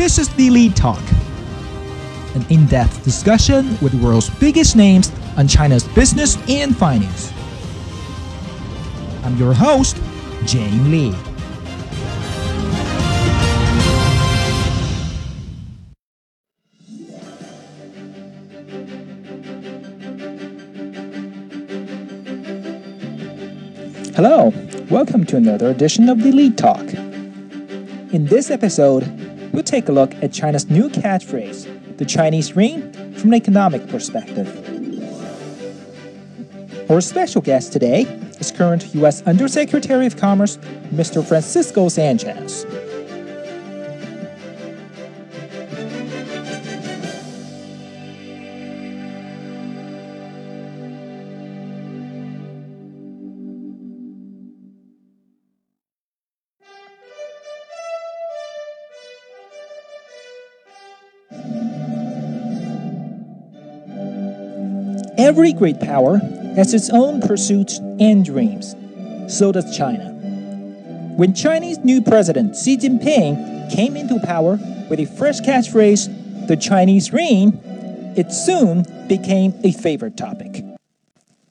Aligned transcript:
This 0.00 0.16
is 0.16 0.30
the 0.30 0.48
Lead 0.48 0.74
Talk, 0.74 1.02
an 2.34 2.42
in 2.48 2.64
depth 2.64 3.04
discussion 3.04 3.76
with 3.82 3.92
the 3.92 4.02
world's 4.02 4.30
biggest 4.30 4.74
names 4.74 5.12
on 5.36 5.46
China's 5.46 5.86
business 5.88 6.38
and 6.48 6.74
finance. 6.74 7.30
I'm 9.22 9.36
your 9.36 9.52
host, 9.52 9.98
Jane 10.46 10.90
Lee. 10.90 11.10
Hello, 24.14 24.50
welcome 24.90 25.26
to 25.26 25.36
another 25.36 25.68
edition 25.68 26.08
of 26.08 26.22
the 26.22 26.32
Lead 26.32 26.56
Talk. 26.56 26.90
In 28.14 28.24
this 28.24 28.50
episode, 28.50 29.19
we'll 29.52 29.62
take 29.62 29.88
a 29.88 29.92
look 29.92 30.14
at 30.22 30.32
China's 30.32 30.68
new 30.70 30.88
catchphrase, 30.88 31.96
the 31.98 32.04
Chinese 32.04 32.48
dream, 32.50 32.92
from 33.14 33.30
an 33.30 33.34
economic 33.34 33.86
perspective. 33.88 34.48
Our 36.90 37.00
special 37.00 37.40
guest 37.40 37.72
today 37.72 38.02
is 38.40 38.50
current 38.50 38.92
U.S. 38.96 39.22
Undersecretary 39.22 40.06
of 40.06 40.16
Commerce, 40.16 40.56
Mr. 40.92 41.24
Francisco 41.24 41.88
Sanchez. 41.88 42.66
Every 65.20 65.52
great 65.52 65.78
power 65.80 66.16
has 66.56 66.72
its 66.72 66.88
own 66.88 67.20
pursuits 67.20 67.78
and 68.00 68.24
dreams. 68.24 68.74
So 69.28 69.52
does 69.52 69.76
China. 69.76 70.12
When 71.14 71.34
Chinese 71.34 71.76
new 71.80 72.00
president 72.00 72.56
Xi 72.56 72.78
Jinping 72.78 73.70
came 73.70 73.98
into 73.98 74.18
power 74.24 74.58
with 74.88 74.98
a 74.98 75.04
fresh 75.04 75.40
catchphrase, 75.40 76.48
the 76.48 76.56
Chinese 76.56 77.08
dream, 77.08 77.60
it 78.16 78.32
soon 78.32 78.86
became 79.08 79.52
a 79.62 79.72
favorite 79.72 80.16
topic. 80.16 80.64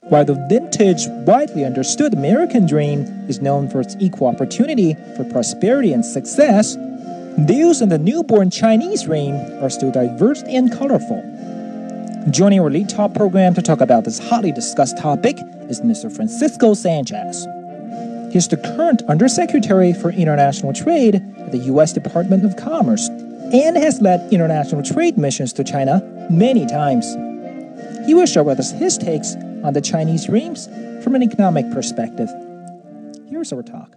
While 0.00 0.24
the 0.24 0.34
vintage, 0.48 1.06
widely 1.24 1.64
understood 1.64 2.12
American 2.12 2.66
dream 2.66 3.02
is 3.28 3.40
known 3.40 3.70
for 3.70 3.80
its 3.80 3.94
equal 4.00 4.26
opportunity 4.26 4.94
for 5.16 5.22
prosperity 5.22 5.92
and 5.92 6.04
success, 6.04 6.74
views 7.38 7.80
on 7.82 7.88
the 7.88 7.98
newborn 7.98 8.50
Chinese 8.50 9.04
dream 9.04 9.36
are 9.62 9.70
still 9.70 9.92
diverse 9.92 10.42
and 10.48 10.72
colorful. 10.72 11.22
Joining 12.28 12.60
our 12.60 12.68
lead 12.68 12.90
talk 12.90 13.14
program 13.14 13.54
to 13.54 13.62
talk 13.62 13.80
about 13.80 14.04
this 14.04 14.18
hotly 14.18 14.52
discussed 14.52 14.98
topic 14.98 15.38
is 15.70 15.80
Mr. 15.80 16.14
Francisco 16.14 16.74
Sanchez. 16.74 17.46
He's 18.30 18.46
the 18.46 18.58
current 18.58 19.00
Undersecretary 19.08 19.94
for 19.94 20.10
International 20.10 20.74
Trade 20.74 21.14
at 21.14 21.50
the 21.50 21.58
U.S. 21.72 21.94
Department 21.94 22.44
of 22.44 22.56
Commerce 22.56 23.08
and 23.08 23.74
has 23.78 24.02
led 24.02 24.30
international 24.30 24.82
trade 24.82 25.16
missions 25.16 25.54
to 25.54 25.64
China 25.64 26.02
many 26.30 26.66
times. 26.66 27.06
He 28.06 28.12
will 28.12 28.26
share 28.26 28.44
with 28.44 28.60
us 28.60 28.70
his 28.70 28.98
takes 28.98 29.34
on 29.64 29.72
the 29.72 29.80
Chinese 29.80 30.26
dreams 30.26 30.66
from 31.02 31.14
an 31.14 31.22
economic 31.22 31.70
perspective. 31.70 32.28
Here's 33.30 33.50
our 33.50 33.62
talk. 33.62 33.96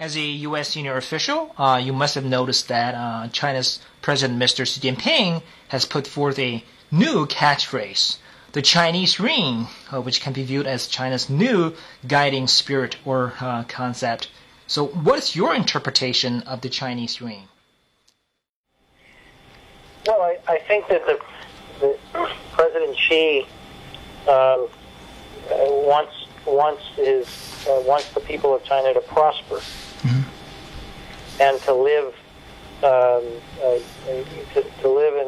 As 0.00 0.16
a 0.16 0.20
U.S. 0.20 0.70
senior 0.70 0.96
official, 0.96 1.54
uh, 1.56 1.80
you 1.82 1.92
must 1.92 2.16
have 2.16 2.24
noticed 2.24 2.66
that 2.68 2.96
uh, 2.96 3.28
China's 3.28 3.78
President 4.02 4.40
Mr. 4.40 4.66
Xi 4.66 4.80
Jinping 4.80 5.42
has 5.68 5.84
put 5.84 6.06
forth 6.06 6.38
a 6.40 6.64
new 6.90 7.26
catchphrase, 7.26 8.18
the 8.52 8.62
Chinese 8.62 9.14
dream, 9.14 9.68
uh, 9.92 10.00
which 10.00 10.20
can 10.20 10.32
be 10.32 10.42
viewed 10.42 10.66
as 10.66 10.86
China's 10.86 11.28
new 11.28 11.74
guiding 12.06 12.46
spirit 12.46 12.96
or 13.04 13.34
uh, 13.40 13.64
concept. 13.64 14.30
So, 14.66 14.86
what 14.86 15.18
is 15.18 15.36
your 15.36 15.54
interpretation 15.54 16.42
of 16.42 16.60
the 16.60 16.68
Chinese 16.68 17.16
dream? 17.16 17.48
Well, 20.06 20.22
I, 20.22 20.38
I 20.46 20.58
think 20.58 20.88
that 20.88 21.04
the, 21.06 21.18
the 21.80 21.98
President 22.52 22.96
Xi 22.96 23.46
um, 24.26 24.68
wants 25.50 26.26
wants 26.46 26.82
his 26.96 27.26
uh, 27.68 27.80
wants 27.86 28.10
the 28.12 28.20
people 28.20 28.54
of 28.54 28.64
China 28.64 28.94
to 28.94 29.00
prosper 29.00 29.56
mm-hmm. 29.56 31.42
and 31.42 31.60
to 31.62 31.74
live 31.74 32.14
um, 32.78 33.24
uh, 33.62 33.78
to, 34.54 34.64
to, 34.82 34.88
live 34.88 35.14
in, 35.14 35.27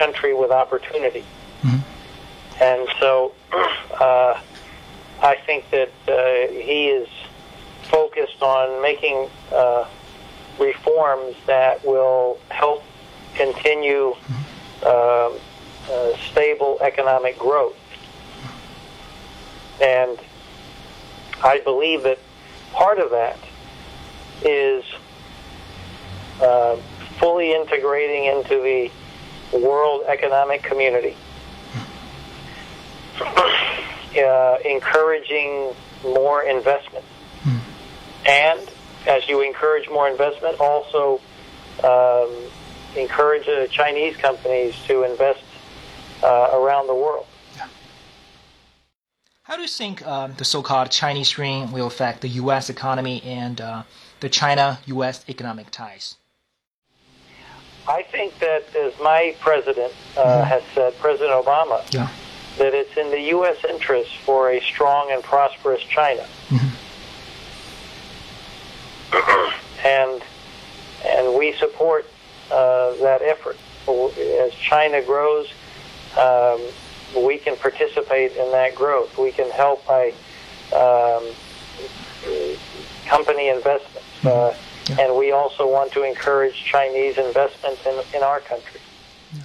country 0.00 0.32
with 0.32 0.50
opportunity. 0.50 1.24
Mm-hmm. 1.62 2.62
And 2.62 2.88
so 2.98 3.34
uh, 4.00 4.40
I 5.22 5.36
think 5.46 5.68
that 5.70 5.92
uh, 6.08 6.52
he 6.52 6.88
is 6.88 7.08
focused 7.82 8.40
on 8.40 8.80
making 8.80 9.28
uh, 9.52 9.86
reforms 10.58 11.36
that 11.46 11.84
will 11.84 12.38
help 12.48 12.82
continue 13.34 14.14
um, 14.86 15.36
uh, 15.90 16.16
stable 16.30 16.78
economic 16.80 17.38
growth. 17.38 17.76
And 19.82 20.18
I 21.42 21.60
believe 21.60 22.02
that 22.04 22.18
part 22.72 22.98
of 22.98 23.10
that 23.10 23.38
is 24.42 24.84
uh, 26.40 26.76
fully 27.18 27.52
integrating 27.54 28.24
into 28.24 28.62
the 28.62 28.90
world 29.52 30.04
economic 30.06 30.62
community, 30.62 31.16
uh, 34.16 34.58
encouraging 34.64 35.74
more 36.04 36.42
investment. 36.42 37.04
Hmm. 37.42 37.58
And 38.26 38.70
as 39.06 39.28
you 39.28 39.42
encourage 39.42 39.88
more 39.88 40.08
investment, 40.08 40.60
also 40.60 41.20
um, 41.82 42.30
encourage 42.96 43.48
uh, 43.48 43.66
Chinese 43.68 44.16
companies 44.16 44.74
to 44.86 45.04
invest 45.04 45.42
uh, 46.22 46.50
around 46.52 46.86
the 46.86 46.94
world. 46.94 47.26
How 49.50 49.56
do 49.56 49.62
you 49.62 49.68
think 49.68 50.06
uh, 50.06 50.28
the 50.28 50.44
so-called 50.44 50.92
Chinese 50.92 51.30
dream 51.30 51.72
will 51.72 51.88
affect 51.88 52.20
the 52.20 52.28
U.S. 52.28 52.70
economy 52.70 53.20
and 53.24 53.60
uh, 53.60 53.82
the 54.20 54.28
China-U.S. 54.28 55.24
economic 55.28 55.72
ties? 55.72 56.14
I 57.90 58.02
think 58.02 58.38
that, 58.38 58.64
as 58.76 58.92
my 59.00 59.34
president 59.40 59.92
uh, 60.16 60.22
mm-hmm. 60.22 60.44
has 60.44 60.62
said, 60.74 60.96
President 61.00 61.32
Obama, 61.44 61.82
yeah. 61.92 62.08
that 62.56 62.72
it's 62.72 62.96
in 62.96 63.10
the 63.10 63.20
U.S. 63.34 63.56
interest 63.68 64.16
for 64.18 64.52
a 64.52 64.60
strong 64.60 65.10
and 65.10 65.24
prosperous 65.24 65.82
China. 65.82 66.24
Mm-hmm. 66.50 66.68
and 69.84 70.22
and 71.04 71.36
we 71.36 71.52
support 71.54 72.06
uh, 72.52 72.92
that 73.02 73.22
effort. 73.22 73.56
As 73.88 74.54
China 74.54 75.02
grows, 75.02 75.52
um, 76.16 76.60
we 77.24 77.38
can 77.38 77.56
participate 77.56 78.36
in 78.36 78.52
that 78.52 78.76
growth. 78.76 79.18
We 79.18 79.32
can 79.32 79.50
help 79.50 79.84
by 79.84 80.12
um, 80.72 81.24
company 83.06 83.48
investments. 83.48 84.06
Mm-hmm. 84.22 84.28
Uh, 84.28 84.69
yeah. 84.90 85.06
And 85.06 85.16
we 85.16 85.32
also 85.32 85.70
want 85.70 85.92
to 85.92 86.02
encourage 86.02 86.64
Chinese 86.64 87.18
investment 87.18 87.78
in, 87.86 88.16
in 88.16 88.22
our 88.22 88.40
country. 88.40 88.80
Yeah. 89.32 89.42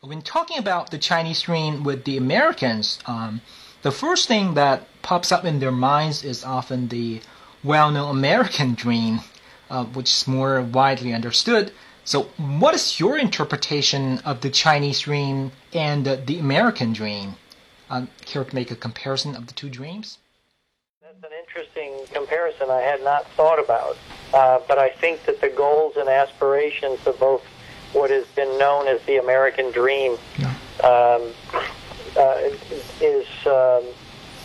When 0.00 0.22
talking 0.22 0.58
about 0.58 0.90
the 0.90 0.98
Chinese 0.98 1.42
dream 1.42 1.84
with 1.84 2.04
the 2.04 2.16
Americans, 2.16 2.98
um, 3.06 3.40
the 3.82 3.92
first 3.92 4.28
thing 4.28 4.54
that 4.54 4.88
pops 5.02 5.30
up 5.30 5.44
in 5.44 5.60
their 5.60 5.72
minds 5.72 6.24
is 6.24 6.44
often 6.44 6.88
the 6.88 7.20
well 7.62 7.90
known 7.90 8.10
American 8.16 8.74
dream, 8.74 9.20
uh, 9.70 9.84
which 9.84 10.10
is 10.10 10.26
more 10.26 10.62
widely 10.62 11.12
understood. 11.12 11.72
So, 12.06 12.24
what 12.36 12.74
is 12.74 13.00
your 13.00 13.16
interpretation 13.18 14.18
of 14.20 14.42
the 14.42 14.50
Chinese 14.50 15.00
dream 15.00 15.52
and 15.72 16.06
uh, 16.06 16.16
the 16.16 16.38
American 16.38 16.92
dream? 16.92 17.36
Um, 17.88 18.08
care 18.24 18.44
to 18.44 18.54
make 18.54 18.70
a 18.70 18.76
comparison 18.76 19.34
of 19.36 19.46
the 19.46 19.54
two 19.54 19.70
dreams? 19.70 20.18
That's 21.02 21.22
an 21.22 21.38
interesting 21.38 21.92
comparison 22.12 22.70
I 22.70 22.80
had 22.80 23.02
not 23.02 23.26
thought 23.36 23.58
about. 23.58 23.96
Uh, 24.34 24.58
but 24.66 24.78
I 24.78 24.88
think 24.88 25.24
that 25.26 25.40
the 25.40 25.48
goals 25.48 25.96
and 25.96 26.08
aspirations 26.08 27.06
of 27.06 27.18
both 27.20 27.44
what 27.92 28.10
has 28.10 28.26
been 28.34 28.58
known 28.58 28.88
as 28.88 29.00
the 29.02 29.18
American 29.18 29.70
dream 29.70 30.18
um, 30.82 31.30
uh, 32.16 32.50
is 33.00 33.26
um, 33.46 33.84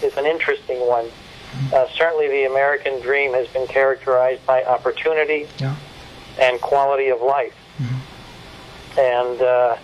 is 0.03 0.15
an 0.15 0.27
interesting 0.27 0.87
one. 0.87 1.07
Uh, 1.73 1.87
certainly, 1.95 2.27
the 2.27 2.43
American 2.45 3.01
dream 3.01 3.33
has 3.33 3.47
been 3.47 3.65
characterized 3.65 4.45
by 4.45 4.63
opportunity 4.63 5.47
yeah. 5.57 5.75
and 6.39 6.61
quality 6.61 7.07
of 7.09 7.21
life. 7.21 7.55
Mm-hmm. 7.79 8.99
And 8.99 9.41
uh, 9.41 9.77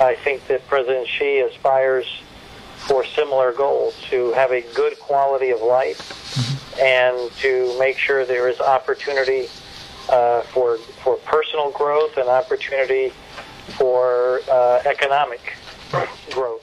I 0.00 0.14
think 0.14 0.46
that 0.46 0.64
President 0.68 1.08
Xi 1.08 1.40
aspires 1.40 2.06
for 2.76 3.04
similar 3.04 3.52
goals 3.52 4.00
to 4.10 4.32
have 4.34 4.52
a 4.52 4.62
good 4.74 4.98
quality 5.00 5.50
of 5.50 5.60
life 5.60 5.98
mm-hmm. 5.98 6.63
And 6.80 7.30
to 7.36 7.76
make 7.78 7.98
sure 7.98 8.24
there 8.24 8.48
is 8.48 8.60
opportunity 8.60 9.48
uh, 10.08 10.42
for 10.42 10.78
for 11.02 11.16
personal 11.16 11.70
growth 11.70 12.16
and 12.16 12.28
opportunity 12.28 13.12
for 13.78 14.40
uh, 14.50 14.82
economic 14.84 15.56
growth. 16.32 16.53